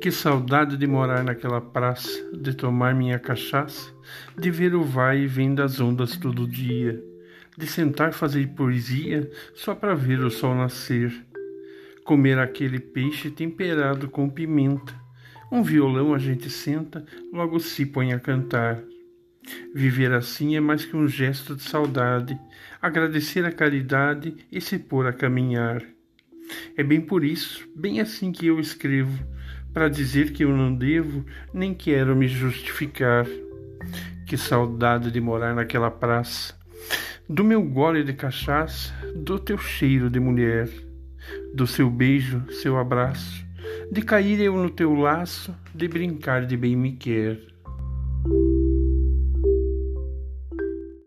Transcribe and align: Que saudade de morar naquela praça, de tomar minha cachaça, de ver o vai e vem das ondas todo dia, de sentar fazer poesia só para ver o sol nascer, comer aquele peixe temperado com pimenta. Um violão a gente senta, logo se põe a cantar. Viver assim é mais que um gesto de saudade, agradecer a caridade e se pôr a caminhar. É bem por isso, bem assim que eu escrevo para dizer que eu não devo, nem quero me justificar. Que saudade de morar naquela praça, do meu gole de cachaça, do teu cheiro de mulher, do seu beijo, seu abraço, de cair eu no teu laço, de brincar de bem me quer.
Que 0.00 0.12
saudade 0.12 0.76
de 0.76 0.86
morar 0.86 1.24
naquela 1.24 1.60
praça, 1.60 2.08
de 2.32 2.54
tomar 2.54 2.94
minha 2.94 3.18
cachaça, 3.18 3.92
de 4.38 4.48
ver 4.48 4.72
o 4.72 4.84
vai 4.84 5.22
e 5.22 5.26
vem 5.26 5.52
das 5.52 5.80
ondas 5.80 6.16
todo 6.16 6.46
dia, 6.46 7.02
de 7.56 7.66
sentar 7.66 8.12
fazer 8.12 8.46
poesia 8.54 9.28
só 9.54 9.74
para 9.74 9.96
ver 9.96 10.20
o 10.20 10.30
sol 10.30 10.54
nascer, 10.54 11.12
comer 12.04 12.38
aquele 12.38 12.78
peixe 12.78 13.28
temperado 13.28 14.08
com 14.08 14.30
pimenta. 14.30 14.94
Um 15.50 15.64
violão 15.64 16.14
a 16.14 16.18
gente 16.18 16.48
senta, 16.48 17.04
logo 17.32 17.58
se 17.58 17.84
põe 17.84 18.12
a 18.12 18.20
cantar. 18.20 18.80
Viver 19.74 20.12
assim 20.12 20.54
é 20.54 20.60
mais 20.60 20.84
que 20.84 20.96
um 20.96 21.08
gesto 21.08 21.56
de 21.56 21.62
saudade, 21.62 22.38
agradecer 22.80 23.44
a 23.44 23.50
caridade 23.50 24.36
e 24.52 24.60
se 24.60 24.78
pôr 24.78 25.08
a 25.08 25.12
caminhar. 25.12 25.82
É 26.76 26.84
bem 26.84 27.00
por 27.00 27.24
isso, 27.24 27.68
bem 27.74 28.00
assim 28.00 28.30
que 28.30 28.46
eu 28.46 28.60
escrevo 28.60 29.18
para 29.72 29.88
dizer 29.88 30.32
que 30.32 30.44
eu 30.44 30.56
não 30.56 30.74
devo, 30.74 31.24
nem 31.52 31.74
quero 31.74 32.16
me 32.16 32.28
justificar. 32.28 33.26
Que 34.26 34.36
saudade 34.36 35.10
de 35.10 35.20
morar 35.20 35.54
naquela 35.54 35.90
praça, 35.90 36.54
do 37.28 37.42
meu 37.42 37.62
gole 37.62 38.04
de 38.04 38.12
cachaça, 38.12 38.92
do 39.14 39.38
teu 39.38 39.56
cheiro 39.56 40.10
de 40.10 40.20
mulher, 40.20 40.68
do 41.54 41.66
seu 41.66 41.88
beijo, 41.90 42.42
seu 42.50 42.78
abraço, 42.78 43.44
de 43.90 44.02
cair 44.02 44.40
eu 44.40 44.56
no 44.56 44.70
teu 44.70 44.94
laço, 44.94 45.54
de 45.74 45.88
brincar 45.88 46.44
de 46.46 46.56
bem 46.56 46.76
me 46.76 46.92
quer. 46.92 47.38